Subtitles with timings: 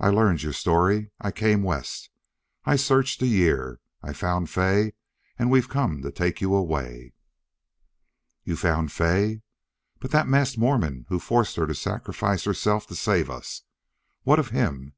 [0.00, 1.12] I learned your story.
[1.20, 2.10] I came west.
[2.64, 3.78] I've searched a year.
[4.02, 4.94] I found Fay.
[5.38, 7.12] And we've come to take you away."
[8.42, 9.42] "You found Fay?
[10.00, 13.62] But that masked Mormon who forced her to sacrifice herself to save us!...
[14.24, 14.94] What of him?